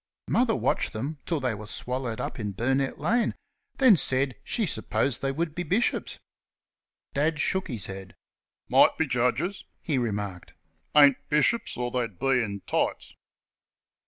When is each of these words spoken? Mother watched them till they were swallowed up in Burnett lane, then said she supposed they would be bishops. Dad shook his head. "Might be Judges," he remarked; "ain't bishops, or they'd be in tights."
Mother 0.27 0.55
watched 0.55 0.93
them 0.93 1.19
till 1.27 1.39
they 1.39 1.53
were 1.53 1.67
swallowed 1.67 2.19
up 2.19 2.39
in 2.39 2.53
Burnett 2.53 2.97
lane, 2.97 3.35
then 3.77 3.95
said 3.95 4.35
she 4.43 4.65
supposed 4.65 5.21
they 5.21 5.31
would 5.31 5.53
be 5.53 5.61
bishops. 5.61 6.17
Dad 7.13 7.39
shook 7.39 7.67
his 7.67 7.85
head. 7.85 8.15
"Might 8.67 8.97
be 8.97 9.05
Judges," 9.05 9.63
he 9.79 9.99
remarked; 9.99 10.55
"ain't 10.95 11.17
bishops, 11.29 11.77
or 11.77 11.91
they'd 11.91 12.17
be 12.17 12.41
in 12.43 12.61
tights." 12.65 13.13